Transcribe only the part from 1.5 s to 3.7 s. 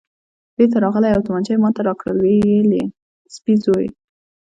یې ما ته راکړل، ویې ویل: د سپي